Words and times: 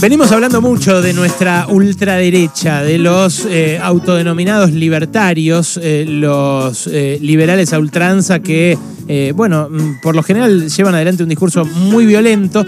Venimos 0.00 0.30
hablando 0.30 0.60
mucho 0.60 1.00
de 1.00 1.14
nuestra 1.14 1.66
ultraderecha, 1.68 2.82
de 2.82 2.98
los 2.98 3.46
eh, 3.46 3.78
autodenominados 3.82 4.70
libertarios, 4.70 5.80
eh, 5.82 6.04
los 6.06 6.86
eh, 6.86 7.18
liberales 7.22 7.72
a 7.72 7.78
ultranza 7.78 8.40
que, 8.40 8.78
bueno, 9.34 9.68
mm, 9.70 10.00
por 10.02 10.14
lo 10.14 10.22
general 10.22 10.68
llevan 10.68 10.94
adelante 10.94 11.22
un 11.22 11.30
discurso 11.30 11.64
muy 11.64 12.04
violento, 12.04 12.64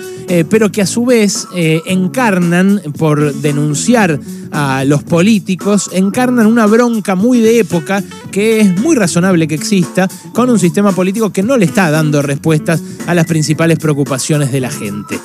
pero 0.49 0.71
que 0.71 0.83
a 0.83 0.87
su 0.87 1.05
vez 1.05 1.47
encarnan, 1.55 2.81
por 2.97 3.35
denunciar 3.35 4.19
a 4.51 4.85
los 4.85 5.03
políticos, 5.03 5.91
encarnan 5.93 6.47
una 6.47 6.67
bronca 6.67 7.15
muy 7.15 7.41
de 7.41 7.61
época 7.61 8.03
que 8.31 8.61
es 8.61 8.81
muy 8.81 8.95
razonable 8.95 9.49
que 9.49 9.55
exista 9.55 10.09
con 10.33 10.51
un 10.51 10.59
sistema 10.59 10.93
político 10.93 11.31
que 11.31 11.43
no 11.43 11.57
le 11.57 11.65
está 11.65 11.91
dando 11.91 12.23
respuestas 12.23 12.83
a 13.07 13.15
las 13.15 13.27
principales 13.27 13.79
preocupaciones 13.79 14.53
de 14.53 14.61
la 14.61 14.71
gente. 14.71 15.19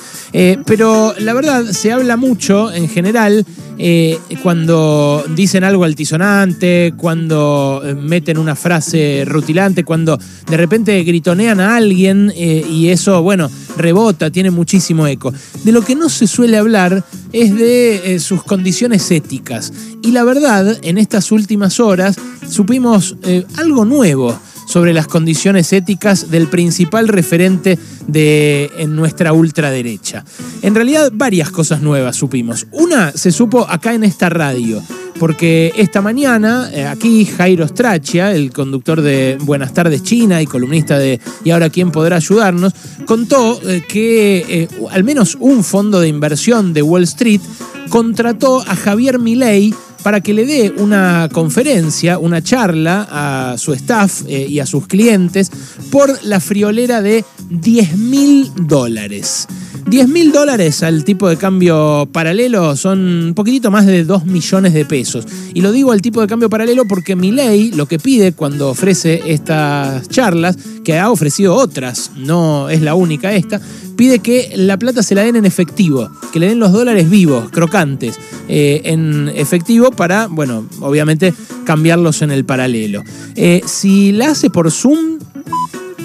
Pero 0.66 1.14
la 1.18 1.32
verdad, 1.32 1.64
se 1.66 1.92
habla 1.92 2.16
mucho 2.16 2.72
en 2.72 2.88
general 2.88 3.46
eh, 3.76 4.18
cuando 4.42 5.24
dicen 5.34 5.64
algo 5.64 5.84
altisonante, 5.84 6.94
cuando 6.96 7.82
eh, 7.84 7.94
meten 7.94 8.38
una 8.38 8.54
frase 8.54 9.24
rutilante, 9.26 9.82
cuando 9.82 10.18
de 10.48 10.56
repente 10.56 11.02
gritonean 11.02 11.58
a 11.58 11.76
alguien 11.76 12.32
eh, 12.36 12.64
y 12.68 12.88
eso, 12.88 13.22
bueno, 13.22 13.50
rebota, 13.76 14.30
tiene 14.30 14.50
muchísimo 14.50 15.06
eco. 15.06 15.32
De 15.64 15.72
lo 15.72 15.82
que 15.82 15.96
no 15.96 16.08
se 16.08 16.28
suele 16.28 16.56
hablar 16.56 17.04
es 17.32 17.54
de 17.54 18.18
sus 18.20 18.44
condiciones 18.44 19.10
éticas. 19.10 19.72
Y 20.02 20.12
la 20.12 20.22
verdad, 20.22 20.78
en 20.82 20.98
estas 20.98 21.32
últimas 21.32 21.80
horas 21.80 22.16
supimos 22.48 23.16
algo 23.56 23.84
nuevo 23.84 24.38
sobre 24.74 24.92
las 24.92 25.06
condiciones 25.06 25.72
éticas 25.72 26.32
del 26.32 26.48
principal 26.48 27.06
referente 27.06 27.78
de 28.08 28.68
en 28.76 28.96
nuestra 28.96 29.32
ultraderecha. 29.32 30.24
En 30.62 30.74
realidad, 30.74 31.12
varias 31.14 31.52
cosas 31.52 31.80
nuevas 31.80 32.16
supimos. 32.16 32.66
Una 32.72 33.12
se 33.12 33.30
supo 33.30 33.70
acá 33.70 33.94
en 33.94 34.02
esta 34.02 34.30
radio, 34.30 34.82
porque 35.20 35.72
esta 35.76 36.02
mañana, 36.02 36.68
eh, 36.72 36.86
aquí 36.86 37.24
Jairo 37.24 37.68
Strachia, 37.68 38.32
el 38.32 38.50
conductor 38.50 39.00
de 39.00 39.38
Buenas 39.42 39.72
tardes 39.72 40.02
China 40.02 40.42
y 40.42 40.46
columnista 40.46 40.98
de 40.98 41.20
Y 41.44 41.50
ahora 41.50 41.70
quién 41.70 41.92
podrá 41.92 42.16
ayudarnos, 42.16 42.72
contó 43.06 43.60
eh, 43.62 43.84
que 43.88 44.38
eh, 44.48 44.68
al 44.90 45.04
menos 45.04 45.36
un 45.38 45.62
fondo 45.62 46.00
de 46.00 46.08
inversión 46.08 46.72
de 46.72 46.82
Wall 46.82 47.04
Street 47.04 47.42
contrató 47.90 48.60
a 48.66 48.74
Javier 48.74 49.20
Milei 49.20 49.72
para 50.04 50.20
que 50.20 50.34
le 50.34 50.44
dé 50.44 50.74
una 50.76 51.30
conferencia, 51.32 52.18
una 52.18 52.42
charla 52.42 53.08
a 53.10 53.58
su 53.58 53.72
staff 53.72 54.22
eh, 54.28 54.46
y 54.46 54.60
a 54.60 54.66
sus 54.66 54.86
clientes 54.86 55.50
por 55.90 56.22
la 56.24 56.40
friolera 56.40 57.00
de 57.00 57.24
10 57.48 57.96
mil 57.96 58.52
dólares. 58.54 59.48
10 59.86 60.08
mil 60.08 60.32
dólares 60.32 60.82
al 60.82 61.04
tipo 61.04 61.28
de 61.28 61.36
cambio 61.36 62.08
paralelo 62.10 62.74
son 62.74 62.98
un 63.26 63.34
poquitito 63.34 63.70
más 63.70 63.86
de 63.86 64.04
2 64.04 64.24
millones 64.24 64.72
de 64.72 64.84
pesos. 64.84 65.26
Y 65.52 65.60
lo 65.60 65.72
digo 65.72 65.92
al 65.92 66.00
tipo 66.00 66.20
de 66.20 66.26
cambio 66.26 66.48
paralelo 66.48 66.86
porque 66.86 67.16
mi 67.16 67.32
ley 67.32 67.70
lo 67.70 67.86
que 67.86 67.98
pide 67.98 68.32
cuando 68.32 68.70
ofrece 68.70 69.22
estas 69.26 70.08
charlas, 70.08 70.56
que 70.84 70.98
ha 70.98 71.10
ofrecido 71.10 71.54
otras, 71.54 72.12
no 72.16 72.68
es 72.68 72.82
la 72.82 72.94
única 72.94 73.32
esta, 73.34 73.60
pide 73.96 74.20
que 74.20 74.52
la 74.56 74.78
plata 74.78 75.02
se 75.02 75.14
la 75.14 75.22
den 75.22 75.36
en 75.36 75.44
efectivo, 75.44 76.10
que 76.32 76.40
le 76.40 76.48
den 76.48 76.58
los 76.58 76.72
dólares 76.72 77.08
vivos, 77.08 77.50
crocantes, 77.50 78.18
eh, 78.48 78.82
en 78.84 79.30
efectivo 79.34 79.90
para, 79.90 80.26
bueno, 80.26 80.66
obviamente 80.80 81.34
cambiarlos 81.64 82.22
en 82.22 82.30
el 82.30 82.44
paralelo. 82.44 83.02
Eh, 83.36 83.62
si 83.66 84.12
la 84.12 84.30
hace 84.30 84.50
por 84.50 84.70
Zoom, 84.70 85.18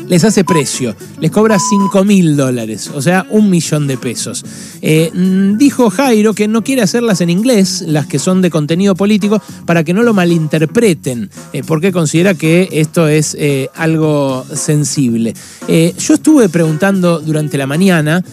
les 0.09 0.23
hace 0.23 0.43
precio, 0.43 0.95
les 1.21 1.29
cobra 1.29 1.57
5 1.59 2.03
mil 2.03 2.35
dólares, 2.35 2.91
o 2.93 3.01
sea, 3.01 3.27
un 3.29 3.49
millón 3.49 3.87
de 3.87 3.95
pesos. 3.95 4.43
Eh, 4.81 5.11
mm, 5.13 5.57
dijo 5.57 5.89
Jairo 5.91 6.33
que 6.33 6.47
no 6.47 6.63
quiere 6.63 6.81
hacerlas 6.81 7.21
en 7.21 7.29
inglés, 7.29 7.83
las 7.87 8.07
que 8.07 8.17
son 8.17 8.41
de 8.41 8.49
contenido 8.49 8.95
político, 8.95 9.41
para 9.65 9.83
que 9.83 9.93
no 9.93 10.01
lo 10.01 10.15
malinterpreten, 10.15 11.29
eh, 11.53 11.61
porque 11.65 11.91
considera 11.91 12.33
que 12.33 12.67
esto 12.71 13.07
es 13.07 13.37
eh, 13.39 13.69
algo 13.75 14.45
sensible. 14.53 15.33
yo 15.67 16.13
estuve 16.15 16.49
preguntando 16.49 17.19
durante 17.19 17.57
la 17.57 17.67
mañana 17.67 18.23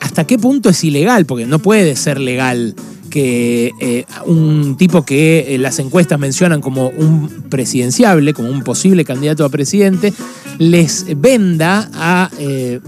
hasta 0.00 0.26
qué 0.26 0.38
punto 0.38 0.70
es 0.70 0.82
ilegal, 0.82 1.26
porque 1.26 1.46
no 1.46 1.58
puede 1.58 1.94
ser 1.94 2.18
legal 2.18 2.74
eh, 3.20 4.04
un 4.26 4.76
tipo 4.76 5.04
que 5.04 5.54
eh, 5.54 5.58
las 5.58 5.78
encuestas 5.78 6.18
mencionan 6.18 6.60
como 6.60 6.88
un 6.88 7.28
presidenciable, 7.48 8.34
como 8.34 8.50
un 8.50 8.62
posible 8.62 9.04
candidato 9.04 9.44
a 9.44 9.48
presidente, 9.48 10.12
les 10.58 11.04
venda 11.20 11.90
a, 11.94 12.30
eh, 12.38 12.80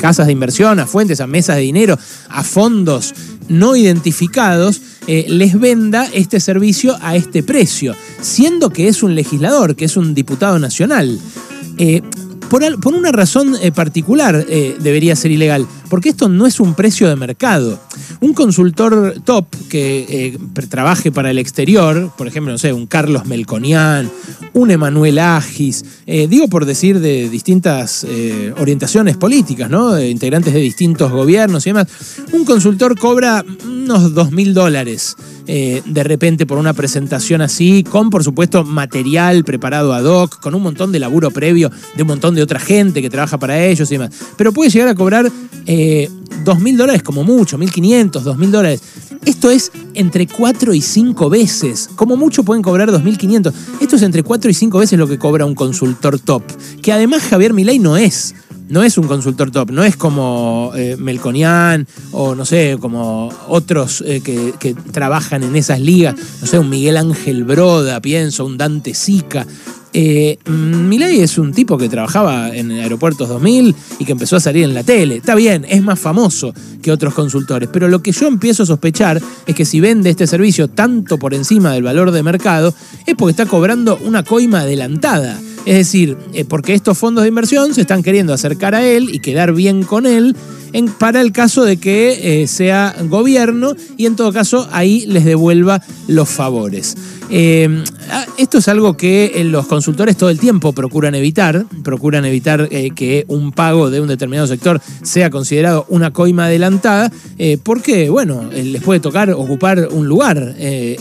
casas 0.00 0.26
de 0.26 0.32
inversión, 0.32 0.80
a 0.80 0.86
fuentes, 0.86 1.20
a 1.20 1.26
mesas 1.26 1.56
de 1.56 1.62
dinero, 1.62 1.98
a 2.28 2.42
fondos 2.42 3.14
no 3.48 3.74
identificados, 3.74 4.80
les 5.06 5.58
venda 5.58 6.08
este 6.12 6.38
servicio 6.38 6.96
a 7.00 7.16
este 7.16 7.42
precio, 7.42 7.96
siendo 8.20 8.70
que 8.70 8.86
es 8.86 9.02
un 9.02 9.16
legislador, 9.16 9.74
que 9.74 9.86
es 9.86 9.96
un 9.96 10.14
diputado 10.14 10.58
nacional. 10.58 11.18
Por, 12.50 12.94
una 12.94 13.12
razón 13.12 13.56
particular 13.74 14.44
debería 14.44 15.16
ser 15.16 15.30
ilegal 15.30 15.66
porque 15.88 16.10
esto 16.10 16.28
no 16.28 16.46
es 16.46 16.60
un 16.60 16.74
precio 16.74 17.08
de 17.08 17.16
mercado. 17.16 17.78
Un 18.20 18.34
consultor 18.34 19.14
top 19.24 19.46
que 19.68 20.06
eh, 20.08 20.38
trabaje 20.68 21.12
para 21.12 21.30
el 21.30 21.38
exterior, 21.38 22.12
por 22.18 22.26
ejemplo, 22.26 22.52
no 22.52 22.58
sé, 22.58 22.72
un 22.72 22.86
Carlos 22.86 23.26
Melconian, 23.26 24.10
un 24.52 24.70
Emanuel 24.70 25.18
Agis, 25.18 25.84
eh, 26.06 26.26
digo 26.28 26.48
por 26.48 26.66
decir 26.66 27.00
de 27.00 27.28
distintas 27.28 28.04
eh, 28.08 28.52
orientaciones 28.58 29.16
políticas, 29.16 29.70
¿no? 29.70 30.00
integrantes 30.00 30.52
de 30.52 30.60
distintos 30.60 31.10
gobiernos 31.12 31.66
y 31.66 31.70
demás, 31.70 31.86
un 32.32 32.44
consultor 32.44 32.98
cobra 32.98 33.44
unos 33.64 34.12
dos 34.14 34.32
mil 34.32 34.54
dólares. 34.54 35.16
de 35.46 36.04
repente 36.04 36.46
por 36.46 36.58
una 36.58 36.74
presentación 36.74 37.40
así, 37.40 37.82
con 37.82 38.10
por 38.10 38.22
supuesto 38.22 38.64
material 38.64 39.42
preparado 39.44 39.92
ad 39.92 40.04
hoc, 40.04 40.38
con 40.40 40.54
un 40.54 40.62
montón 40.62 40.92
de 40.92 41.00
laburo 41.00 41.30
previo 41.30 41.70
de 41.96 42.02
un 42.02 42.08
montón 42.08 42.34
de 42.34 42.42
otra 42.42 42.60
gente 42.60 43.02
que 43.02 43.10
trabaja 43.10 43.38
para 43.38 43.64
ellos 43.64 43.90
y 43.90 43.94
demás. 43.94 44.10
Pero 44.36 44.52
puede 44.52 44.70
llegar 44.70 44.88
a 44.88 44.94
cobrar 44.94 45.30
dos 46.50 46.60
mil 46.60 46.76
dólares 46.76 47.02
como 47.04 47.22
mucho, 47.22 47.56
1.500, 47.58 48.10
2.000 48.10 48.50
dólares. 48.50 48.82
Esto 49.24 49.50
es 49.50 49.70
entre 49.94 50.26
4 50.26 50.74
y 50.74 50.80
5 50.80 51.30
veces. 51.30 51.88
Como 51.94 52.16
mucho 52.16 52.42
pueden 52.42 52.62
cobrar 52.62 52.90
2.500. 52.90 53.52
Esto 53.80 53.96
es 53.96 54.02
entre 54.02 54.24
4 54.24 54.50
y 54.50 54.54
5 54.54 54.78
veces 54.78 54.98
lo 54.98 55.06
que 55.06 55.18
cobra 55.18 55.44
un 55.44 55.54
consultor 55.54 56.18
top. 56.18 56.42
Que 56.82 56.92
además 56.92 57.22
Javier 57.22 57.52
Milei 57.52 57.78
no 57.78 57.96
es. 57.96 58.34
No 58.68 58.82
es 58.82 58.98
un 58.98 59.06
consultor 59.08 59.50
top, 59.50 59.72
no 59.72 59.82
es 59.82 59.96
como 59.96 60.70
eh, 60.76 60.96
Melconian 60.96 61.88
o 62.12 62.36
no 62.36 62.44
sé, 62.44 62.78
como 62.80 63.28
otros 63.48 64.00
eh, 64.06 64.20
que, 64.20 64.54
que, 64.60 64.74
trabajan 64.74 65.42
en 65.42 65.56
esas 65.56 65.80
ligas, 65.80 66.14
no 66.40 66.46
sé, 66.46 66.56
un 66.56 66.70
Miguel 66.70 66.96
Ángel 66.96 67.42
Broda, 67.42 68.00
pienso, 68.00 68.44
un 68.44 68.56
Dante 68.56 68.94
Sica. 68.94 69.44
Eh, 69.92 70.38
es 71.00 71.38
un 71.38 71.52
tipo 71.52 71.76
que 71.76 71.88
trabajaba 71.88 72.54
en 72.54 72.70
Aeropuertos 72.70 73.28
2000 73.28 73.74
y 73.98 74.04
que 74.04 74.12
empezó 74.12 74.36
a 74.36 74.40
salir 74.40 74.64
en 74.64 74.74
la 74.74 74.84
tele. 74.84 75.16
Está 75.16 75.34
bien, 75.34 75.66
es 75.68 75.82
más 75.82 75.98
famoso 75.98 76.54
que 76.82 76.92
otros 76.92 77.14
consultores, 77.14 77.68
pero 77.72 77.88
lo 77.88 78.02
que 78.02 78.12
yo 78.12 78.26
empiezo 78.26 78.62
a 78.62 78.66
sospechar 78.66 79.20
es 79.46 79.54
que 79.54 79.64
si 79.64 79.80
vende 79.80 80.10
este 80.10 80.26
servicio 80.26 80.68
tanto 80.68 81.18
por 81.18 81.34
encima 81.34 81.72
del 81.72 81.82
valor 81.82 82.10
de 82.10 82.22
mercado, 82.22 82.74
es 83.06 83.14
porque 83.14 83.32
está 83.32 83.46
cobrando 83.46 83.98
una 84.04 84.22
coima 84.22 84.60
adelantada. 84.60 85.38
Es 85.66 85.76
decir, 85.76 86.16
eh, 86.32 86.44
porque 86.44 86.74
estos 86.74 86.96
fondos 86.96 87.22
de 87.22 87.28
inversión 87.28 87.74
se 87.74 87.82
están 87.82 88.02
queriendo 88.02 88.32
acercar 88.32 88.74
a 88.74 88.84
él 88.84 89.14
y 89.14 89.20
quedar 89.20 89.52
bien 89.52 89.82
con 89.82 90.06
él 90.06 90.34
para 90.98 91.20
el 91.20 91.32
caso 91.32 91.64
de 91.64 91.78
que 91.78 92.42
eh, 92.42 92.46
sea 92.46 92.94
gobierno 93.08 93.74
y 93.96 94.06
en 94.06 94.16
todo 94.16 94.32
caso 94.32 94.68
ahí 94.72 95.04
les 95.06 95.24
devuelva 95.24 95.82
los 96.08 96.28
favores. 96.28 96.96
Eh, 97.32 97.84
ah, 98.10 98.26
esto 98.38 98.58
es 98.58 98.66
algo 98.66 98.96
que 98.96 99.32
eh, 99.36 99.44
los 99.44 99.66
consultores 99.66 100.16
todo 100.16 100.30
el 100.30 100.40
tiempo 100.40 100.72
procuran 100.72 101.14
evitar, 101.14 101.64
procuran 101.84 102.24
evitar 102.24 102.68
que 102.68 103.24
un 103.28 103.52
pago 103.52 103.88
de 103.90 104.00
un 104.00 104.08
determinado 104.08 104.48
sector 104.48 104.80
sea 105.02 105.30
considerado 105.30 105.86
una 105.88 106.12
coima 106.12 106.46
adelantada, 106.46 107.10
porque, 107.62 108.10
bueno, 108.10 108.50
les 108.52 108.82
puede 108.82 109.00
tocar 109.00 109.30
ocupar 109.30 109.88
un 109.90 110.08
lugar 110.08 110.54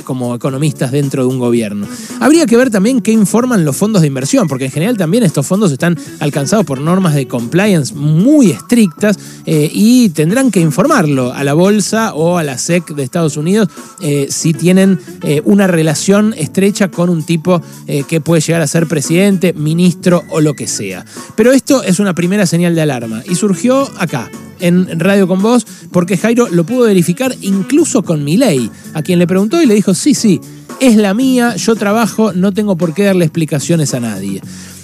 como 0.04 0.36
economistas 0.36 0.92
dentro 0.92 1.24
de 1.24 1.30
un 1.30 1.40
gobierno. 1.40 1.88
Habría 2.20 2.46
que 2.46 2.58
ver 2.58 2.70
también 2.70 3.02
qué 3.02 3.12
informan 3.12 3.66
los 3.66 3.76
fondos 3.76 4.02
de 4.02 4.08
inversión, 4.08 4.48
porque 4.50 4.66
en 4.66 4.72
general 4.72 4.98
también 4.98 5.24
estos 5.24 5.48
fondos 5.48 5.72
están 5.72 5.98
alcanzados 6.20 6.66
por 6.66 6.82
normas 6.82 7.16
de 7.16 7.28
compliance 7.28 7.94
muy 7.94 8.52
estrictas 8.52 9.18
y 9.46 10.10
tendrán 10.10 10.52
que 10.52 10.60
informarlo 10.60 11.32
a 11.34 11.44
la 11.44 11.54
bolsa 11.54 12.14
o 12.14 12.38
a 12.38 12.44
la 12.44 12.58
SEC 12.58 12.96
de 12.96 13.04
Estados 13.04 13.38
Unidos 13.38 13.70
eh, 14.02 14.28
si 14.30 14.54
tienen 14.54 15.00
eh, 15.24 15.42
una 15.46 15.68
relación 15.68 16.34
estrecha 16.38 16.90
con 16.90 17.10
un 17.10 17.24
tipo 17.24 17.62
eh, 17.88 18.04
que 18.08 18.22
puede 18.22 18.42
llegar 18.42 18.62
a 18.62 18.68
ser 18.68 18.88
presidente, 18.88 19.54
ministro 19.54 20.24
o 20.30 20.42
lo 20.42 20.56
que 20.56 20.68
sea. 20.68 21.06
Pero 21.36 21.52
esto 21.52 21.84
es 21.84 22.00
una 22.00 22.14
primera 22.14 22.46
señal 22.46 22.76
de 22.76 22.82
alarma 22.82 23.24
y 23.30 23.36
surgió 23.36 23.90
acá, 23.98 24.30
en 24.60 25.00
Radio 25.00 25.28
con 25.28 25.42
Vos, 25.42 25.66
porque 25.92 26.18
Jairo 26.18 26.50
lo 26.50 26.66
pudo 26.66 26.86
verificar 26.86 27.34
incluso 27.42 28.04
con 28.04 28.24
Milei, 28.24 28.70
a 28.94 29.02
quien 29.02 29.20
le 29.20 29.28
preguntó 29.28 29.62
y 29.62 29.66
le 29.66 29.74
dijo, 29.74 29.94
sí, 29.94 30.14
sí, 30.14 30.42
es 30.80 30.96
la 30.96 31.14
mía, 31.14 31.56
yo 31.56 31.76
trabajo, 31.76 32.34
no 32.34 32.54
tengo 32.54 32.76
por 32.78 32.94
qué 32.94 33.04
darle 33.04 33.26
explicaciones 33.26 33.94
a 33.94 34.00
nadie. 34.00 34.42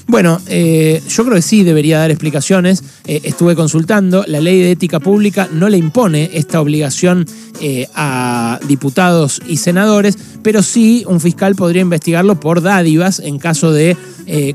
Bueno, 0.08 0.40
eh, 0.48 1.02
yo 1.10 1.24
creo 1.24 1.36
que 1.36 1.42
sí 1.42 1.64
debería 1.64 1.98
dar 1.98 2.12
explicaciones. 2.12 2.84
Eh, 3.06 3.22
estuve 3.24 3.56
consultando, 3.56 4.24
la 4.28 4.40
ley 4.40 4.60
de 4.60 4.72
ética 4.72 5.00
pública 5.00 5.50
no 5.52 5.68
le 5.68 5.78
impone 5.78 6.30
esta 6.34 6.62
obligación 6.62 7.26
eh, 7.60 7.88
a 7.96 8.60
diputados 8.68 9.42
y 9.48 9.58
senadores, 9.58 10.18
pero 10.44 10.62
sí 10.62 11.04
un 11.08 11.20
fiscal 11.20 11.56
podría 11.56 11.82
investigarlo 11.82 12.40
por 12.40 12.62
dádivas 12.62 13.20
en 13.20 13.40
caso 13.40 13.72
de 13.72 13.98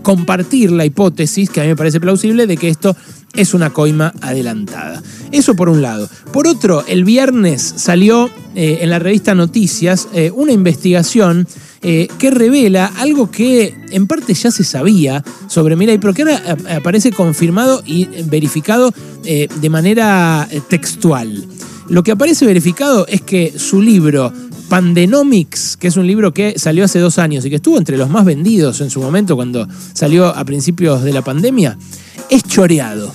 compartir 0.02 0.72
la 0.72 0.84
hipótesis, 0.84 1.48
que 1.48 1.60
a 1.60 1.62
mí 1.62 1.68
me 1.68 1.76
parece 1.76 2.00
plausible, 2.00 2.48
de 2.48 2.56
que 2.56 2.68
esto 2.68 2.96
es 3.34 3.54
una 3.54 3.70
coima 3.70 4.12
adelantada. 4.20 5.02
Eso 5.32 5.54
por 5.54 5.68
un 5.68 5.82
lado. 5.82 6.08
Por 6.32 6.46
otro, 6.46 6.84
el 6.86 7.04
viernes 7.04 7.74
salió 7.76 8.30
en 8.54 8.90
la 8.90 8.98
revista 8.98 9.34
Noticias 9.34 10.08
una 10.34 10.52
investigación 10.52 11.46
eh, 11.82 12.08
que 12.18 12.30
revela 12.30 12.92
algo 12.98 13.30
que 13.30 13.74
en 13.90 14.06
parte 14.06 14.34
ya 14.34 14.50
se 14.50 14.64
sabía 14.64 15.24
sobre 15.48 15.76
Milei, 15.76 15.96
pero 15.96 16.12
que 16.12 16.22
ahora 16.22 16.58
aparece 16.76 17.10
confirmado 17.10 17.82
y 17.86 18.04
verificado 18.24 18.92
eh, 19.24 19.48
de 19.62 19.70
manera 19.70 20.46
eh, 20.50 20.60
textual. 20.68 21.42
Lo 21.88 22.02
que 22.02 22.12
aparece 22.12 22.44
verificado 22.44 23.06
es 23.06 23.22
que 23.22 23.58
su 23.58 23.80
libro 23.80 24.30
Pandenomics, 24.70 25.76
que 25.76 25.88
es 25.88 25.96
un 25.96 26.06
libro 26.06 26.32
que 26.32 26.56
salió 26.56 26.84
hace 26.84 27.00
dos 27.00 27.18
años 27.18 27.44
y 27.44 27.50
que 27.50 27.56
estuvo 27.56 27.76
entre 27.76 27.98
los 27.98 28.08
más 28.08 28.24
vendidos 28.24 28.80
en 28.80 28.88
su 28.88 29.02
momento 29.02 29.34
cuando 29.34 29.66
salió 29.92 30.28
a 30.28 30.44
principios 30.44 31.02
de 31.02 31.12
la 31.12 31.22
pandemia, 31.22 31.76
es 32.30 32.44
choreado. 32.44 33.12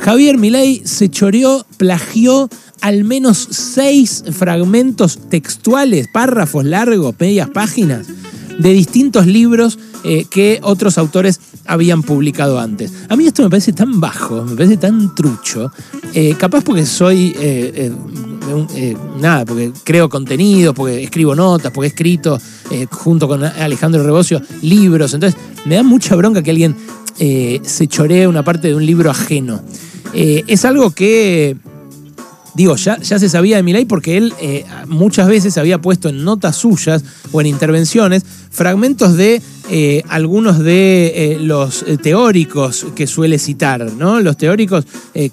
Javier 0.00 0.38
Milei 0.38 0.80
se 0.84 1.10
choreó, 1.10 1.66
plagió 1.76 2.48
al 2.80 3.02
menos 3.02 3.48
seis 3.50 4.22
fragmentos 4.30 5.18
textuales, 5.28 6.06
párrafos 6.12 6.64
largos, 6.64 7.12
medias 7.18 7.50
páginas, 7.50 8.06
de 8.58 8.72
distintos 8.72 9.26
libros 9.26 9.78
eh, 10.04 10.26
que 10.30 10.60
otros 10.62 10.96
autores 10.96 11.40
habían 11.64 12.02
publicado 12.02 12.58
antes. 12.60 12.92
A 13.08 13.16
mí 13.16 13.26
esto 13.26 13.42
me 13.42 13.50
parece 13.50 13.72
tan 13.72 14.00
bajo, 14.00 14.44
me 14.44 14.54
parece 14.54 14.76
tan 14.76 15.14
trucho, 15.14 15.72
eh, 16.14 16.34
capaz 16.38 16.62
porque 16.62 16.86
soy, 16.86 17.34
eh, 17.38 17.92
nada, 19.20 19.44
porque 19.44 19.72
creo 19.84 20.08
contenido, 20.08 20.74
porque 20.74 21.02
escribo 21.02 21.34
notas, 21.34 21.72
porque 21.72 21.86
he 21.86 21.90
escrito 21.90 22.40
junto 22.90 23.28
con 23.28 23.44
Alejandro 23.44 24.02
Rebocio 24.02 24.40
libros, 24.62 25.14
entonces 25.14 25.40
me 25.64 25.76
da 25.76 25.82
mucha 25.82 26.14
bronca 26.16 26.42
que 26.42 26.50
alguien 26.50 26.76
se 27.16 27.86
choree 27.88 28.26
una 28.26 28.44
parte 28.44 28.68
de 28.68 28.74
un 28.74 28.84
libro 28.84 29.10
ajeno. 29.10 29.60
es 30.12 30.64
algo 30.64 30.90
que 30.90 31.56
digo, 32.58 32.74
ya, 32.74 32.98
ya 32.98 33.20
se 33.20 33.28
sabía 33.28 33.56
de 33.56 33.62
Milei 33.62 33.84
porque 33.84 34.16
él 34.16 34.34
eh, 34.40 34.64
muchas 34.88 35.28
veces 35.28 35.56
había 35.58 35.80
puesto 35.80 36.08
en 36.08 36.24
notas 36.24 36.56
suyas 36.56 37.04
o 37.30 37.40
en 37.40 37.46
intervenciones 37.46 38.24
fragmentos 38.50 39.16
de 39.16 39.40
eh, 39.70 40.02
algunos 40.08 40.58
de 40.58 41.12
eh, 41.14 41.38
los 41.40 41.84
teóricos 42.02 42.86
que 42.94 43.06
suele 43.06 43.38
citar, 43.38 43.92
¿no? 43.92 44.20
Los 44.20 44.36
teóricos 44.36 44.84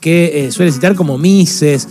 que 0.02 0.50
suele 0.52 0.72
citar 0.72 0.96
como 0.96 1.18
Mises, 1.18 1.88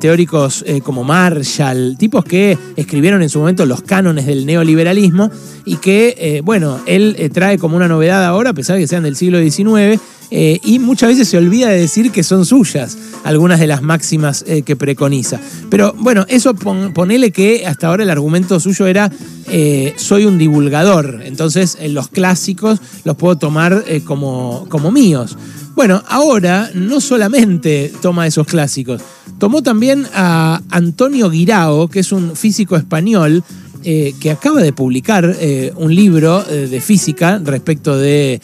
teóricos 0.00 0.64
como 0.82 1.04
Marshall, 1.04 1.96
tipos 1.98 2.24
que 2.24 2.58
escribieron 2.76 3.22
en 3.22 3.28
su 3.28 3.38
momento 3.38 3.64
los 3.66 3.82
cánones 3.82 4.26
del 4.26 4.46
neoliberalismo 4.46 5.30
y 5.64 5.76
que, 5.76 6.40
bueno, 6.44 6.80
él 6.86 7.30
trae 7.32 7.58
como 7.58 7.76
una 7.76 7.88
novedad 7.88 8.24
ahora, 8.24 8.50
a 8.50 8.54
pesar 8.54 8.76
de 8.76 8.82
que 8.82 8.88
sean 8.88 9.04
del 9.04 9.16
siglo 9.16 9.40
XIX, 9.40 10.00
eh, 10.30 10.58
y 10.64 10.78
muchas 10.78 11.10
veces 11.10 11.28
se 11.28 11.38
olvida 11.38 11.68
de 11.68 11.78
decir 11.78 12.10
que 12.10 12.22
son 12.22 12.44
suyas 12.44 12.96
algunas 13.24 13.60
de 13.60 13.66
las 13.66 13.82
máximas 13.82 14.44
eh, 14.46 14.62
que 14.62 14.76
preconiza. 14.76 15.40
Pero 15.70 15.94
bueno, 15.98 16.24
eso 16.28 16.54
ponele 16.54 17.30
que 17.30 17.66
hasta 17.66 17.88
ahora 17.88 18.02
el 18.02 18.10
argumento 18.10 18.58
suyo 18.58 18.86
era 18.86 19.10
eh, 19.48 19.94
soy 19.96 20.24
un 20.24 20.38
divulgador, 20.38 21.22
entonces 21.24 21.78
los 21.88 22.08
clásicos 22.08 22.80
los 23.04 23.16
puedo 23.16 23.36
tomar 23.36 23.84
como, 24.04 24.66
como 24.68 24.90
míos. 24.90 25.36
Bueno, 25.74 26.02
ahora 26.08 26.70
no 26.74 27.00
solamente 27.00 27.92
toma 28.00 28.26
esos 28.26 28.46
clásicos, 28.46 29.02
tomó 29.38 29.62
también 29.62 30.06
a 30.14 30.62
Antonio 30.70 31.28
Guirao, 31.28 31.88
que 31.88 32.00
es 32.00 32.12
un 32.12 32.34
físico 32.34 32.76
español, 32.76 33.44
eh, 33.88 34.14
que 34.18 34.32
acaba 34.32 34.60
de 34.62 34.72
publicar 34.72 35.36
eh, 35.38 35.72
un 35.76 35.94
libro 35.94 36.44
eh, 36.50 36.66
de 36.66 36.80
física 36.80 37.40
respecto 37.44 37.96
de, 37.96 38.40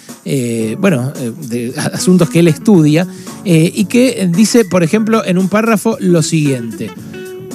bueno, 0.79 1.13
de 1.49 1.75
asuntos 1.93 2.31
que 2.31 2.39
él 2.39 2.47
estudia 2.47 3.09
y 3.45 3.87
que 3.87 4.31
dice, 4.33 4.65
por 4.65 4.85
ejemplo, 4.85 5.25
en 5.25 5.39
un 5.39 5.49
párrafo 5.49 5.97
lo 5.99 6.23
siguiente. 6.23 6.93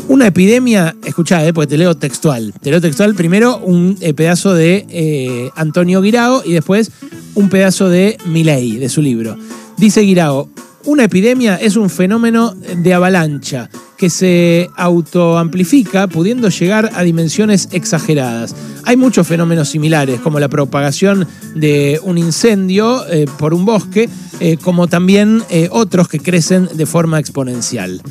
Una 0.08 0.28
epidemia, 0.28 0.96
escuchá, 1.06 1.42
porque 1.54 1.68
te 1.68 1.78
leo 1.78 1.96
textual. 1.96 2.54
Te 2.62 2.72
leo 2.72 2.80
textual 2.82 3.14
primero 3.14 3.58
un 3.58 3.96
pedazo 4.16 4.54
de 4.54 5.52
Antonio 5.56 6.02
Guirao 6.02 6.44
y 6.46 6.54
después 6.54 6.92
un 7.36 7.50
pedazo 7.50 7.90
de 7.90 8.18
Milei, 8.26 8.78
de 8.78 8.90
su 8.90 9.02
libro. 9.02 9.38
Dice 9.78 10.02
Guirao, 10.02 10.50
una 10.86 11.04
epidemia 11.04 11.58
es 11.58 11.76
un 11.76 11.90
fenómeno 11.90 12.56
de 12.56 12.94
avalancha 12.94 13.70
que 13.98 14.10
se 14.10 14.70
autoamplifica 14.78 16.08
pudiendo 16.08 16.48
llegar 16.48 16.92
a 16.94 17.04
dimensiones 17.04 17.68
exageradas. 17.74 18.56
Hay 18.86 18.96
muchos 18.96 19.28
fenómenos 19.28 19.68
similares, 19.68 20.22
como 20.22 20.40
la 20.40 20.48
propagación 20.48 21.28
de 21.56 22.00
un 22.04 22.18
incendio 22.18 23.06
eh, 23.10 23.26
por 23.38 23.54
un 23.54 23.66
bosque, 23.66 24.10
eh, 24.40 24.56
como 24.56 24.88
también 24.88 25.44
eh, 25.50 25.68
otros 25.72 26.08
que 26.08 26.20
crecen 26.20 26.70
de 26.74 26.86
forma 26.86 27.20
exponencial. 27.20 28.02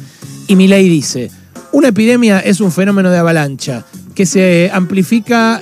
Y 0.47 0.57
Milei 0.57 0.89
dice, 0.89 1.31
una 1.73 1.89
epidemia 1.89 2.41
es 2.41 2.61
un 2.61 2.73
fenómeno 2.73 3.11
de 3.11 3.19
avalancha 3.19 3.85
que 4.15 4.27
se 4.27 4.71
amplifica 4.73 5.61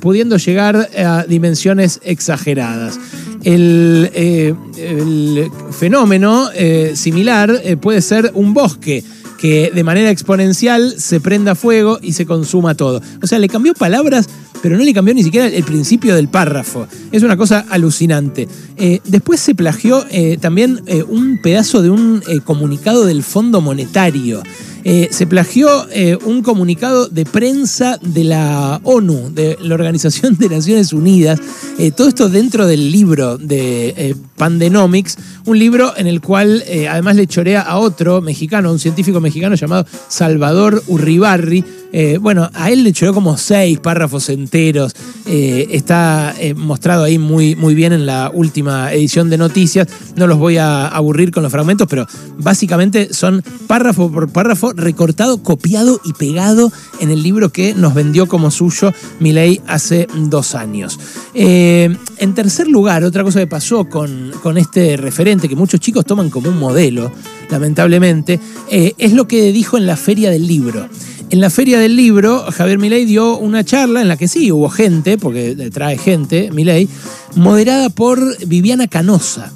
pudiendo 0.00 0.36
llegar 0.36 0.88
a 0.96 1.24
dimensiones 1.24 2.00
exageradas. 2.04 3.00
El, 3.42 4.10
el 4.14 5.50
fenómeno 5.72 6.48
similar 6.94 7.60
puede 7.80 8.00
ser 8.00 8.30
un 8.34 8.54
bosque 8.54 9.02
que 9.36 9.70
de 9.74 9.84
manera 9.84 10.10
exponencial 10.10 10.94
se 10.98 11.20
prenda 11.20 11.54
fuego 11.54 11.98
y 12.02 12.12
se 12.12 12.26
consuma 12.26 12.74
todo. 12.74 13.00
O 13.22 13.26
sea, 13.26 13.38
le 13.38 13.48
cambió 13.48 13.74
palabras, 13.74 14.28
pero 14.62 14.76
no 14.76 14.84
le 14.84 14.94
cambió 14.94 15.14
ni 15.14 15.22
siquiera 15.22 15.46
el 15.46 15.64
principio 15.64 16.14
del 16.14 16.28
párrafo. 16.28 16.86
Es 17.12 17.22
una 17.22 17.36
cosa 17.36 17.64
alucinante. 17.70 18.48
Eh, 18.76 19.00
después 19.04 19.40
se 19.40 19.54
plagió 19.54 20.04
eh, 20.10 20.38
también 20.40 20.82
eh, 20.86 21.02
un 21.02 21.40
pedazo 21.42 21.82
de 21.82 21.90
un 21.90 22.22
comunicado 22.44 23.04
del 23.04 23.22
Fondo 23.22 23.60
Monetario. 23.60 24.42
Eh, 24.88 25.08
se 25.10 25.26
plagió 25.26 25.88
eh, 25.90 26.16
un 26.26 26.42
comunicado 26.42 27.08
de 27.08 27.24
prensa 27.24 27.98
de 28.02 28.22
la 28.22 28.80
ONU, 28.84 29.32
de 29.34 29.58
la 29.60 29.74
Organización 29.74 30.36
de 30.38 30.48
Naciones 30.48 30.92
Unidas, 30.92 31.40
eh, 31.76 31.90
todo 31.90 32.06
esto 32.06 32.28
dentro 32.28 32.68
del 32.68 32.92
libro 32.92 33.36
de 33.36 34.14
Pandenomics, 34.36 35.18
un 35.44 35.58
libro 35.58 35.92
en 35.96 36.06
el 36.06 36.20
cual 36.20 36.62
además 36.88 37.16
le 37.16 37.26
chorea 37.26 37.62
a 37.62 37.78
otro 37.78 38.20
mexicano, 38.20 38.70
un 38.70 38.78
científico 38.78 39.20
mexicano 39.20 39.56
llamado 39.56 39.86
Salvador 40.06 40.80
Urribarri, 40.86 41.64
eh, 41.98 42.18
bueno, 42.18 42.50
a 42.52 42.70
él 42.70 42.84
le 42.84 42.90
echó 42.90 43.14
como 43.14 43.38
seis 43.38 43.80
párrafos 43.80 44.28
enteros. 44.28 44.94
Eh, 45.24 45.68
está 45.70 46.34
eh, 46.38 46.52
mostrado 46.52 47.04
ahí 47.04 47.18
muy, 47.18 47.56
muy 47.56 47.74
bien 47.74 47.94
en 47.94 48.04
la 48.04 48.30
última 48.34 48.92
edición 48.92 49.30
de 49.30 49.38
noticias. 49.38 49.88
No 50.14 50.26
los 50.26 50.38
voy 50.38 50.58
a 50.58 50.88
aburrir 50.88 51.30
con 51.30 51.42
los 51.42 51.50
fragmentos, 51.50 51.88
pero 51.88 52.06
básicamente 52.36 53.14
son 53.14 53.42
párrafo 53.66 54.12
por 54.12 54.28
párrafo 54.28 54.74
recortado, 54.74 55.42
copiado 55.42 55.98
y 56.04 56.12
pegado 56.12 56.70
en 57.00 57.10
el 57.10 57.22
libro 57.22 57.50
que 57.50 57.72
nos 57.72 57.94
vendió 57.94 58.28
como 58.28 58.50
suyo 58.50 58.92
Milei 59.18 59.62
hace 59.66 60.06
dos 60.14 60.54
años. 60.54 61.00
en 61.32 62.34
tercer 62.34 62.68
lugar, 62.68 63.04
otra 63.04 63.24
cosa 63.24 63.40
que 63.40 63.46
pasó 63.46 63.88
con, 63.88 64.32
con 64.42 64.58
este 64.58 64.98
referente 64.98 65.48
que 65.48 65.56
muchos 65.56 65.80
chicos 65.80 66.04
toman 66.04 66.28
como 66.28 66.50
un 66.50 66.58
modelo, 66.58 67.10
lamentablemente, 67.48 68.38
es 68.68 69.12
lo 69.14 69.26
que 69.26 69.50
dijo 69.50 69.78
en 69.78 69.86
la 69.86 69.96
feria 69.96 70.30
del 70.30 70.46
libro. 70.46 70.86
En 71.28 71.40
la 71.40 71.50
Feria 71.50 71.80
del 71.80 71.96
Libro, 71.96 72.44
Javier 72.52 72.78
Milei 72.78 73.04
dio 73.04 73.36
una 73.36 73.64
charla 73.64 74.00
en 74.00 74.06
la 74.06 74.16
que 74.16 74.28
sí 74.28 74.52
hubo 74.52 74.68
gente, 74.68 75.18
porque 75.18 75.56
trae 75.72 75.98
gente, 75.98 76.50
Milei, 76.52 76.88
moderada 77.34 77.90
por 77.90 78.20
Viviana 78.46 78.86
Canosa. 78.86 79.52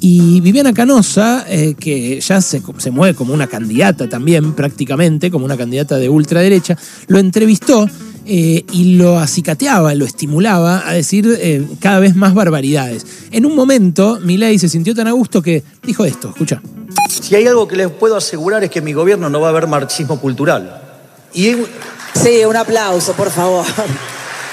Y 0.00 0.40
Viviana 0.40 0.72
Canosa, 0.72 1.44
eh, 1.46 1.74
que 1.78 2.20
ya 2.22 2.40
se, 2.40 2.62
mueve 2.90 3.14
como 3.14 3.34
una 3.34 3.46
candidata 3.48 4.08
también, 4.08 4.54
prácticamente, 4.54 5.30
como 5.30 5.44
una 5.44 5.58
candidata 5.58 5.98
de 5.98 6.08
ultraderecha, 6.08 6.78
lo 7.08 7.18
entrevistó 7.18 7.86
eh, 8.24 8.64
y 8.72 8.94
lo 8.94 9.18
acicateaba, 9.18 9.94
lo 9.94 10.06
estimulaba 10.06 10.88
a 10.88 10.94
decir 10.94 11.28
eh, 11.38 11.66
cada 11.80 12.00
vez 12.00 12.16
más 12.16 12.32
barbaridades. 12.32 13.06
En 13.30 13.44
un 13.44 13.54
momento, 13.54 14.18
Milei 14.22 14.58
se 14.58 14.70
sintió 14.70 14.94
tan 14.94 15.06
a 15.06 15.12
gusto 15.12 15.42
que 15.42 15.62
dijo 15.82 16.06
esto, 16.06 16.30
escucha. 16.30 16.62
Si 17.10 17.34
hay 17.34 17.46
algo 17.46 17.68
que 17.68 17.76
les 17.76 17.90
puedo 17.90 18.16
asegurar 18.16 18.64
es 18.64 18.70
que 18.70 18.80
mi 18.80 18.94
gobierno 18.94 19.28
no 19.28 19.38
va 19.38 19.48
a 19.48 19.50
haber 19.50 19.66
marxismo 19.66 20.18
cultural. 20.18 20.89
Sí, 21.32 22.44
un 22.44 22.56
aplauso, 22.56 23.12
por 23.14 23.30
favor. 23.30 23.64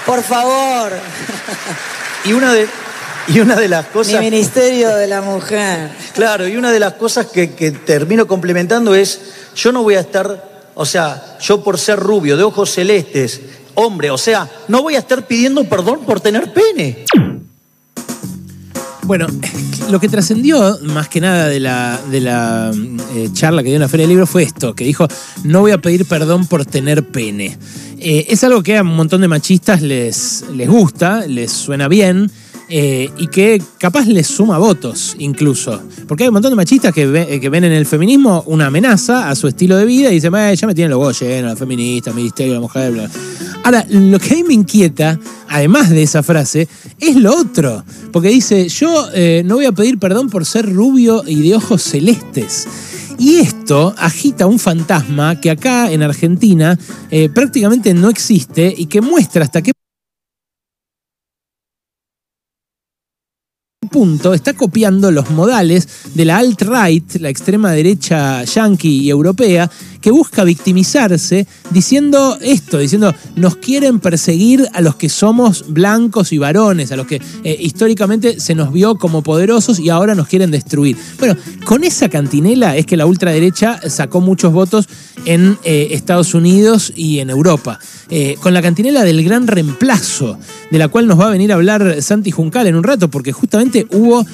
Por 0.05 0.23
favor. 0.23 0.93
Y 2.23 2.33
una 2.33 2.53
de, 2.53 2.67
y 3.27 3.39
una 3.39 3.55
de 3.55 3.67
las 3.67 3.87
cosas... 3.87 4.13
Mi 4.13 4.19
Ministerio 4.19 4.95
de 4.95 5.07
la 5.07 5.21
Mujer. 5.21 5.89
Claro, 6.13 6.47
y 6.47 6.55
una 6.55 6.71
de 6.71 6.79
las 6.79 6.93
cosas 6.93 7.27
que, 7.27 7.53
que 7.53 7.71
termino 7.71 8.27
complementando 8.27 8.95
es, 8.95 9.19
yo 9.55 9.71
no 9.71 9.83
voy 9.83 9.95
a 9.95 9.99
estar, 9.99 10.69
o 10.75 10.85
sea, 10.85 11.37
yo 11.41 11.63
por 11.63 11.77
ser 11.77 11.99
rubio, 11.99 12.37
de 12.37 12.43
ojos 12.43 12.73
celestes, 12.73 13.41
hombre, 13.75 14.09
o 14.11 14.17
sea, 14.17 14.49
no 14.67 14.81
voy 14.81 14.95
a 14.95 14.99
estar 14.99 15.27
pidiendo 15.27 15.63
perdón 15.65 16.05
por 16.05 16.19
tener 16.19 16.53
pene. 16.53 17.05
Bueno, 19.03 19.27
lo 19.89 19.99
que 19.99 20.09
trascendió 20.09 20.77
más 20.83 21.07
que 21.07 21.21
nada 21.21 21.47
de 21.47 21.59
la, 21.59 21.99
de 22.09 22.21
la 22.21 22.71
eh, 23.15 23.29
charla 23.33 23.63
que 23.63 23.69
dio 23.69 23.75
en 23.75 23.81
la 23.81 23.87
Feria 23.87 24.03
del 24.03 24.11
Libro 24.11 24.27
fue 24.27 24.43
esto, 24.43 24.73
que 24.73 24.83
dijo, 24.83 25.07
no 25.43 25.61
voy 25.61 25.71
a 25.71 25.79
pedir 25.79 26.05
perdón 26.05 26.45
por 26.47 26.65
tener 26.65 27.07
pene. 27.07 27.57
Eh, 27.99 28.25
es 28.29 28.43
algo 28.43 28.61
que 28.63 28.77
a 28.77 28.81
un 28.81 28.95
montón 28.95 29.21
de 29.21 29.27
machistas 29.27 29.81
les, 29.81 30.45
les 30.53 30.69
gusta, 30.69 31.25
les 31.27 31.51
suena 31.51 31.87
bien. 31.87 32.29
Eh, 32.69 33.09
y 33.17 33.27
que 33.27 33.61
capaz 33.77 34.05
les 34.07 34.27
suma 34.27 34.57
votos 34.57 35.15
incluso. 35.19 35.81
Porque 36.05 36.23
hay 36.23 36.27
un 36.27 36.33
montón 36.33 36.51
de 36.51 36.57
machistas 36.57 36.93
que, 36.93 37.39
que 37.39 37.49
ven 37.49 37.63
en 37.63 37.71
el 37.71 37.85
feminismo 37.85 38.43
una 38.45 38.65
amenaza 38.65 39.29
a 39.29 39.35
su 39.35 39.47
estilo 39.47 39.77
de 39.77 39.85
vida 39.85 40.11
y 40.11 40.15
dicen, 40.15 40.33
ya 40.53 40.67
me 40.67 40.75
tienen 40.75 40.91
los 40.91 40.99
huevos 40.99 41.17
llenos, 41.17 41.51
la 41.51 41.55
feminista, 41.55 42.09
el 42.09 42.17
ministerio, 42.17 42.55
la 42.55 42.59
mujer, 42.59 42.91
bla. 42.91 43.09
Ahora, 43.63 43.85
lo 43.89 44.19
que 44.19 44.33
a 44.33 44.35
mí 44.35 44.43
me 44.43 44.53
inquieta, 44.53 45.17
además 45.49 45.89
de 45.89 46.03
esa 46.03 46.23
frase, 46.23 46.67
es 46.99 47.15
lo 47.15 47.35
otro. 47.35 47.83
Porque 48.11 48.29
dice, 48.29 48.67
yo 48.69 49.07
eh, 49.13 49.43
no 49.45 49.55
voy 49.55 49.65
a 49.65 49.71
pedir 49.71 49.97
perdón 49.99 50.29
por 50.29 50.45
ser 50.45 50.71
rubio 50.71 51.23
y 51.25 51.41
de 51.41 51.55
ojos 51.55 51.81
celestes. 51.81 52.67
Y 53.19 53.37
esto 53.37 53.95
agita 53.97 54.45
un 54.45 54.59
fantasma 54.59 55.39
que 55.41 55.49
acá 55.49 55.91
en 55.91 56.03
Argentina 56.03 56.77
eh, 57.09 57.29
prácticamente 57.29 57.93
no 57.93 58.09
existe 58.09 58.73
y 58.77 58.85
que 58.85 59.01
muestra 59.01 59.43
hasta 59.43 59.61
qué 59.61 59.71
punto 63.87 64.33
está 64.33 64.53
copiando 64.53 65.11
los 65.11 65.29
modales 65.31 65.87
de 66.13 66.25
la 66.25 66.37
alt-right, 66.37 67.15
la 67.19 67.29
extrema 67.29 67.71
derecha 67.71 68.43
yankee 68.43 69.03
y 69.03 69.09
europea, 69.09 69.69
que 70.01 70.11
busca 70.11 70.43
victimizarse 70.43 71.47
diciendo 71.71 72.37
esto, 72.41 72.77
diciendo 72.77 73.13
nos 73.35 73.57
quieren 73.57 73.99
perseguir 73.99 74.67
a 74.73 74.81
los 74.81 74.95
que 74.95 75.09
somos 75.09 75.65
blancos 75.67 76.31
y 76.31 76.37
varones, 76.37 76.91
a 76.91 76.95
los 76.95 77.07
que 77.07 77.21
eh, 77.43 77.57
históricamente 77.59 78.39
se 78.39 78.55
nos 78.55 78.71
vio 78.71 78.95
como 78.95 79.21
poderosos 79.21 79.79
y 79.79 79.89
ahora 79.89 80.15
nos 80.15 80.27
quieren 80.27 80.51
destruir. 80.51 80.97
Bueno, 81.19 81.35
con 81.65 81.83
esa 81.83 82.09
cantinela 82.09 82.77
es 82.77 82.85
que 82.85 82.97
la 82.97 83.05
ultraderecha 83.05 83.79
sacó 83.89 84.21
muchos 84.21 84.53
votos 84.53 84.87
en 85.25 85.57
eh, 85.63 85.89
Estados 85.91 86.33
Unidos 86.33 86.93
y 86.95 87.19
en 87.19 87.29
Europa. 87.29 87.79
Eh, 88.09 88.37
con 88.39 88.53
la 88.53 88.61
cantinela 88.61 89.03
del 89.03 89.21
gran 89.23 89.47
reemplazo, 89.47 90.39
de 90.71 90.77
la 90.77 90.87
cual 90.87 91.07
nos 91.07 91.19
va 91.19 91.27
a 91.27 91.31
venir 91.31 91.51
a 91.51 91.55
hablar 91.55 92.01
Santi 92.01 92.31
Juncal 92.31 92.67
en 92.67 92.75
un 92.75 92.83
rato, 92.83 93.09
porque 93.09 93.33
justamente 93.33 93.76
hubo 93.91 94.25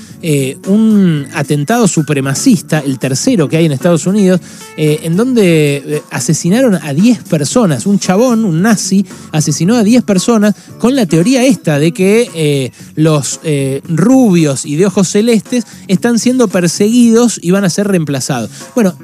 un 0.68 1.28
atentado 1.34 1.86
supremacista, 1.86 2.80
el 2.80 2.98
tercero 2.98 3.50
que 3.50 3.58
hay 3.58 3.66
en 3.66 3.74
Estados 3.74 4.08
Unidos, 4.08 4.40
en 4.78 5.18
donde 5.18 5.84
eh, 5.86 6.02
asesinaron 6.12 6.76
a 6.76 6.94
10 6.94 7.24
personas. 7.24 7.86
Un 7.86 8.00
chabón, 8.00 8.46
un 8.46 8.62
nazi, 8.62 9.06
asesinó 9.32 9.76
a 9.76 9.84
10 9.84 10.04
personas 10.04 10.56
con 10.80 10.96
la 10.96 11.06
teoría 11.06 11.46
esta 11.46 11.80
de 11.80 11.92
que 11.92 12.30
eh, 12.34 12.72
los 12.96 13.40
eh, 13.44 13.82
rubios 13.88 14.66
y 14.66 14.76
de 14.76 14.86
ojos 14.86 15.10
celestes 15.10 15.66
están 15.88 16.20
siendo 16.20 16.48
perseguidos 16.48 17.40
y 17.42 17.52
van 17.52 17.66
a 17.66 17.70
ser 17.70 17.88
reemplazados. 17.88 18.50
Bueno, 18.76 18.96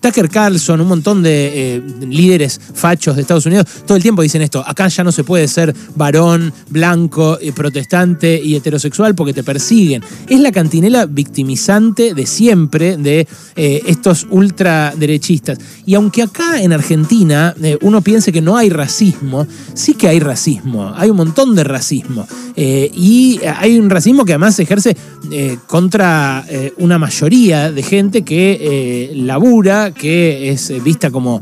Tucker 0.00 0.28
Carlson, 0.28 0.80
un 0.80 0.88
montón 0.88 1.22
de 1.22 1.82
líderes 2.08 2.60
fachos 2.74 3.16
de 3.16 3.22
Estados 3.22 3.46
Unidos, 3.46 3.66
todo 3.86 3.96
el 3.96 4.02
tiempo 4.02 4.22
dicen 4.22 4.42
esto, 4.42 4.62
acá 4.66 4.88
ya 4.88 5.04
no 5.04 5.12
se 5.12 5.24
puede 5.24 5.48
ser 5.48 5.74
varón, 5.96 6.52
blanco, 6.68 7.38
protestante 7.54 8.40
y 8.42 8.56
heterosexual 8.56 9.14
porque 9.14 9.32
te 9.32 9.42
persiguen. 9.42 9.69
Es 9.70 10.40
la 10.40 10.50
cantinela 10.52 11.06
victimizante 11.06 12.14
de 12.14 12.26
siempre 12.26 12.96
de 12.96 13.26
estos 13.54 14.26
ultraderechistas. 14.30 15.58
Y 15.86 15.94
aunque 15.94 16.22
acá 16.22 16.62
en 16.62 16.72
Argentina 16.72 17.54
eh, 17.62 17.78
uno 17.82 18.00
piense 18.00 18.32
que 18.32 18.40
no 18.40 18.56
hay 18.56 18.68
racismo, 18.68 19.46
sí 19.74 19.94
que 19.94 20.08
hay 20.08 20.20
racismo, 20.20 20.92
hay 20.94 21.10
un 21.10 21.16
montón 21.16 21.54
de 21.54 21.64
racismo. 21.64 22.26
Eh, 22.56 22.90
y 22.94 23.40
hay 23.44 23.78
un 23.78 23.90
racismo 23.90 24.24
que 24.24 24.32
además 24.32 24.56
se 24.56 24.64
ejerce 24.64 24.96
eh, 25.30 25.58
contra 25.66 26.44
una 26.78 26.98
mayoría 26.98 27.70
de 27.70 27.82
gente 27.82 28.22
que 28.22 29.12
labura, 29.14 29.92
que 29.92 30.50
es 30.50 30.72
vista 30.82 31.10
como 31.10 31.40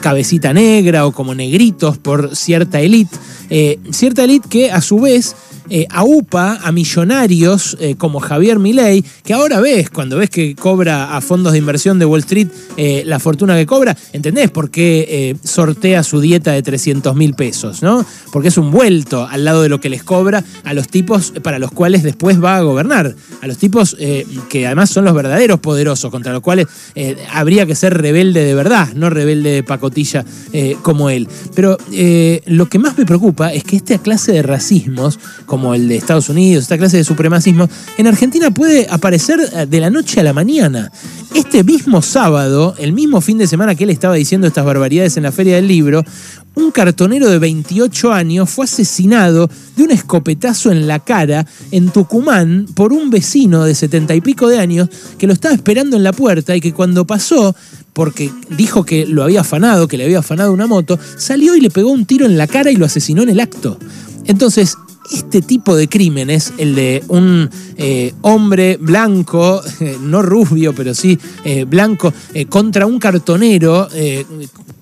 cabecita 0.00 0.52
negra 0.52 1.06
o 1.06 1.12
como 1.12 1.34
negritos 1.34 1.98
por 1.98 2.36
cierta 2.36 2.80
élite. 2.80 3.16
cierta 3.90 4.24
élite 4.24 4.48
que 4.48 4.70
a 4.70 4.80
su 4.80 5.00
vez 5.00 5.34
eh, 5.72 5.86
aupa 5.88 6.58
a 6.64 6.72
millonarios 6.72 7.76
eh, 7.78 7.94
como 7.96 8.18
Javier 8.18 8.58
Milei, 8.58 9.04
que 9.22 9.34
ahora 9.34 9.60
ves, 9.60 9.88
cuando 9.88 10.16
ves 10.16 10.28
que 10.28 10.56
cobra 10.56 11.16
a 11.16 11.20
fondos 11.20 11.52
de 11.52 11.58
inversión 11.58 12.00
de 12.00 12.06
Wall 12.06 12.20
Street 12.20 12.48
eh, 12.76 13.04
la 13.06 13.20
fortuna 13.20 13.56
que 13.56 13.66
cobra, 13.66 13.96
¿entendés 14.12 14.50
por 14.50 14.72
qué 14.72 15.36
sortea 15.44 16.02
su 16.02 16.20
dieta 16.20 16.50
de 16.50 16.62
300 16.62 17.14
mil 17.14 17.34
pesos? 17.34 17.82
¿no? 17.82 18.04
Porque 18.32 18.48
es 18.48 18.58
un 18.58 18.72
vuelto 18.72 19.28
al 19.28 19.44
lado 19.44 19.62
de 19.62 19.68
lo 19.68 19.80
que 19.80 19.90
les 19.90 20.02
cobra 20.02 20.42
a 20.64 20.74
los 20.74 20.88
tipos 20.88 21.32
para 21.42 21.60
los 21.60 21.70
cuales 21.70 22.02
después 22.02 22.42
va 22.42 22.56
a 22.56 22.62
gobernar, 22.62 23.14
a 23.40 23.46
los 23.46 23.56
tipos 23.56 23.96
que 24.48 24.66
además 24.66 24.90
son 24.90 25.04
los 25.04 25.14
verdaderos 25.14 25.60
poderosos, 25.60 26.10
contra 26.10 26.32
los 26.32 26.42
cuales 26.42 26.66
habría 27.32 27.64
que 27.64 27.76
ser 27.76 27.96
rebelde 27.96 28.44
de 28.44 28.54
verdad, 28.54 28.88
no 28.94 29.08
rebelde 29.08 29.50
de 29.52 29.62
pacotilla 29.62 30.24
como 30.82 31.10
él. 31.10 31.28
Pero 31.54 31.76
lo 32.46 32.66
que 32.66 32.78
más 32.80 32.98
me 32.98 33.06
preocupa 33.06 33.52
es 33.52 33.62
que 33.62 33.76
esta 33.76 33.98
clase 33.98 34.32
de 34.32 34.42
racismos, 34.42 35.18
como 35.60 35.74
el 35.74 35.88
de 35.88 35.96
Estados 35.96 36.30
Unidos, 36.30 36.62
esta 36.62 36.78
clase 36.78 36.96
de 36.96 37.04
supremacismo, 37.04 37.68
en 37.98 38.06
Argentina 38.06 38.50
puede 38.50 38.86
aparecer 38.88 39.38
eh, 39.40 39.66
de 39.66 39.80
la 39.80 39.90
noche 39.90 40.18
a 40.18 40.22
la 40.22 40.32
mañana. 40.32 40.90
Este 41.34 41.62
mismo 41.64 42.00
sábado, 42.00 42.74
el 42.78 42.94
mismo 42.94 43.20
fin 43.20 43.36
de 43.36 43.46
semana 43.46 43.74
que 43.74 43.84
él 43.84 43.90
estaba 43.90 44.14
diciendo 44.14 44.46
estas 44.46 44.64
barbaridades 44.64 45.18
en 45.18 45.24
la 45.24 45.32
Feria 45.32 45.56
del 45.56 45.68
Libro, 45.68 46.02
un 46.54 46.70
cartonero 46.70 47.28
de 47.28 47.38
28 47.38 48.10
años 48.10 48.48
fue 48.48 48.64
asesinado 48.64 49.50
de 49.76 49.82
un 49.82 49.90
escopetazo 49.90 50.72
en 50.72 50.88
la 50.88 50.98
cara 50.98 51.46
en 51.70 51.90
Tucumán 51.90 52.66
por 52.74 52.94
un 52.94 53.10
vecino 53.10 53.64
de 53.64 53.74
70 53.74 54.14
y 54.14 54.20
pico 54.22 54.48
de 54.48 54.58
años 54.58 54.88
que 55.18 55.26
lo 55.26 55.34
estaba 55.34 55.54
esperando 55.54 55.98
en 55.98 56.02
la 56.02 56.14
puerta 56.14 56.56
y 56.56 56.62
que 56.62 56.72
cuando 56.72 57.06
pasó, 57.06 57.54
porque 57.92 58.32
dijo 58.56 58.84
que 58.84 59.04
lo 59.04 59.22
había 59.22 59.42
afanado, 59.42 59.88
que 59.88 59.98
le 59.98 60.04
había 60.04 60.20
afanado 60.20 60.54
una 60.54 60.66
moto, 60.66 60.98
salió 61.18 61.54
y 61.54 61.60
le 61.60 61.68
pegó 61.68 61.90
un 61.90 62.06
tiro 62.06 62.24
en 62.24 62.38
la 62.38 62.46
cara 62.46 62.70
y 62.70 62.76
lo 62.76 62.86
asesinó 62.86 63.22
en 63.22 63.28
el 63.28 63.40
acto. 63.40 63.78
Entonces, 64.24 64.76
este 65.12 65.42
tipo 65.42 65.76
de 65.76 65.88
crímenes, 65.88 66.52
el 66.58 66.74
de 66.74 67.02
un 67.08 67.50
eh, 67.82 68.12
hombre 68.20 68.76
blanco, 68.78 69.62
no 70.02 70.20
rubio, 70.20 70.74
pero 70.74 70.94
sí 70.94 71.18
eh, 71.44 71.64
blanco, 71.64 72.12
eh, 72.34 72.44
contra 72.44 72.84
un 72.84 72.98
cartonero, 72.98 73.88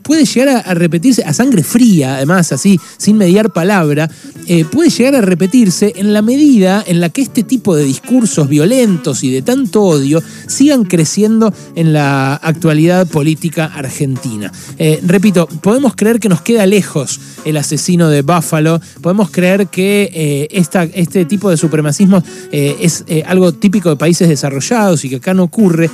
puede 0.09 0.25
llegar 0.25 0.62
a, 0.64 0.73
repetirse 0.73 1.23
a 1.23 1.35
sangre 1.35 1.62
fría, 1.62 2.17
además, 2.17 2.50
así, 2.50 2.81
sin 2.97 3.19
mediar 3.19 3.52
palabra, 3.52 4.09
eh, 4.47 4.64
puede 4.64 4.88
llegar 4.88 5.17
a 5.17 5.21
repetirse 5.21 5.93
en 5.97 6.14
la 6.14 6.23
medida 6.23 6.83
en 6.87 7.00
la 7.00 7.11
que 7.11 7.21
este 7.21 7.43
tipo 7.43 7.76
de 7.76 7.85
discursos 7.85 8.49
violentos 8.49 9.23
y 9.23 9.31
de 9.31 9.43
tanto 9.43 9.83
odio 9.83 10.23
sigan 10.47 10.85
creciendo 10.85 11.52
en 11.75 11.93
la 11.93 12.37
actualidad 12.37 13.07
política 13.07 13.67
argentina. 13.67 14.50
Eh, 14.78 14.99
repito, 15.07 15.47
podemos 15.47 15.95
creer 15.95 16.21
que 16.21 16.31
nos 16.31 16.40
queda 16.40 16.64
lejos 16.64 17.21
el 17.45 17.59
asesino 17.59 18.09
de 18.09 18.23
Buffalo, 18.23 18.81
podemos 19.02 19.31
creer 19.31 19.67
que 19.67 20.11
eh, 20.14 20.49
este 20.95 21.26
tipo 21.26 21.50
de 21.50 21.59
supremacismo 21.59 22.23
algo 23.26 23.52
típico 23.52 23.88
de 23.90 23.97
países 23.97 24.28
desarrollados 24.28 25.04
y 25.04 25.11
que 25.11 25.16
acá 25.16 25.35
no 25.35 25.45
ocurre, 25.45 25.90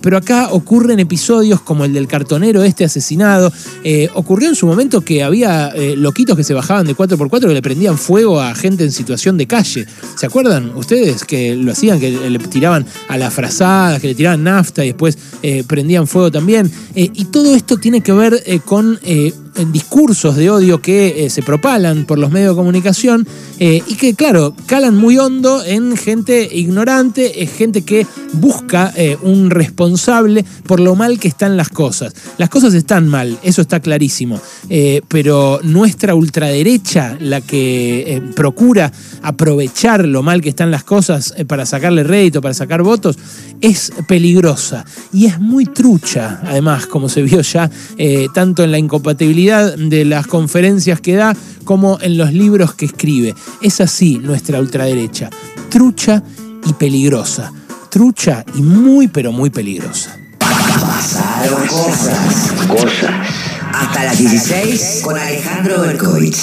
pero 0.00 0.16
acá 0.16 0.48
ocurren 0.52 1.00
episodios 1.00 1.60
como 1.60 1.84
el 1.84 1.92
del 1.92 2.06
cartonero 2.06 2.62
este 2.62 2.84
asesinado, 2.84 3.52
eh, 3.82 4.08
ocurrió 4.14 4.48
en 4.48 4.54
su 4.54 4.66
momento 4.66 5.00
que 5.00 5.22
había 5.22 5.68
eh, 5.68 5.94
loquitos 5.96 6.36
que 6.36 6.44
se 6.44 6.54
bajaban 6.54 6.86
de 6.86 6.94
4x4 6.94 7.40
que 7.40 7.54
le 7.54 7.62
prendían 7.62 7.98
fuego 7.98 8.40
a 8.40 8.54
gente 8.54 8.84
en 8.84 8.92
situación 8.92 9.36
de 9.36 9.46
calle. 9.46 9.86
¿Se 10.16 10.26
acuerdan 10.26 10.72
ustedes 10.76 11.24
que 11.24 11.54
lo 11.56 11.72
hacían, 11.72 12.00
que 12.00 12.10
le 12.10 12.38
tiraban 12.38 12.86
a 13.08 13.18
las 13.18 13.32
frazadas, 13.32 14.00
que 14.00 14.08
le 14.08 14.14
tiraban 14.14 14.44
nafta 14.44 14.84
y 14.84 14.88
después 14.88 15.18
eh, 15.42 15.64
prendían 15.66 16.06
fuego 16.06 16.30
también? 16.30 16.70
y 16.96 17.24
todo 17.26 17.54
esto 17.54 17.76
tiene 17.76 18.02
que 18.02 18.12
ver 18.12 18.40
con 18.64 18.98
discursos 19.72 20.36
de 20.36 20.50
odio 20.50 20.80
que 20.80 21.28
se 21.30 21.42
propalan 21.42 22.04
por 22.04 22.18
los 22.18 22.30
medios 22.30 22.50
de 22.50 22.56
comunicación 22.56 23.26
y 23.58 23.94
que, 23.96 24.14
claro, 24.14 24.54
calan 24.66 24.96
muy 24.96 25.18
hondo 25.18 25.64
en 25.64 25.96
gente 25.96 26.48
ignorante, 26.52 27.46
gente 27.46 27.82
que 27.82 28.06
busca 28.32 28.92
un 29.22 29.50
responsable 29.50 30.44
por 30.66 30.80
lo 30.80 30.94
mal 30.94 31.18
que 31.18 31.28
están 31.28 31.56
las 31.56 31.68
cosas. 31.68 32.14
Las 32.38 32.48
cosas 32.48 32.74
están 32.74 33.08
mal, 33.08 33.38
eso 33.42 33.62
está 33.62 33.80
clarísimo. 33.80 34.40
Eh, 34.68 35.02
pero 35.08 35.60
nuestra 35.62 36.14
ultraderecha, 36.14 37.16
la 37.20 37.40
que 37.40 38.16
eh, 38.16 38.22
procura 38.34 38.92
aprovechar 39.22 40.06
lo 40.06 40.22
mal 40.22 40.40
que 40.40 40.48
están 40.48 40.70
las 40.70 40.84
cosas 40.84 41.34
eh, 41.36 41.44
para 41.44 41.66
sacarle 41.66 42.02
rédito, 42.02 42.40
para 42.40 42.54
sacar 42.54 42.82
votos, 42.82 43.18
es 43.60 43.92
peligrosa 44.08 44.84
y 45.12 45.26
es 45.26 45.40
muy 45.40 45.66
trucha, 45.66 46.40
además, 46.44 46.86
como 46.86 47.08
se 47.08 47.22
vio 47.22 47.40
ya, 47.40 47.70
tanto 48.34 48.62
en 48.62 48.72
la 48.72 48.78
incompatibilidad 48.78 49.43
de 49.44 50.04
las 50.04 50.26
conferencias 50.26 51.00
que 51.00 51.14
da 51.14 51.36
como 51.64 51.98
en 52.00 52.16
los 52.18 52.32
libros 52.32 52.74
que 52.74 52.86
escribe. 52.86 53.34
Es 53.60 53.80
así 53.80 54.18
nuestra 54.18 54.60
ultraderecha, 54.60 55.30
trucha 55.70 56.22
y 56.66 56.72
peligrosa. 56.74 57.52
Trucha 57.90 58.44
y 58.54 58.62
muy, 58.62 59.08
pero 59.08 59.32
muy 59.32 59.50
peligrosa. 59.50 60.16
Pasaron 60.38 61.66
cosas. 61.66 62.52
Cosas. 62.66 63.10
Hasta 63.72 64.04
las 64.04 64.18
16 64.18 65.00
con 65.02 65.18
Alejandro 65.18 65.80
Berkovich. 65.80 66.36